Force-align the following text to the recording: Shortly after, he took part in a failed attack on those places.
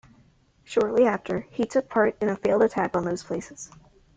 Shortly 0.63 1.05
after, 1.05 1.41
he 1.51 1.63
took 1.65 1.87
part 1.87 2.15
in 2.19 2.27
a 2.29 2.35
failed 2.35 2.63
attack 2.63 2.97
on 2.97 3.05
those 3.05 3.21
places. 3.23 3.69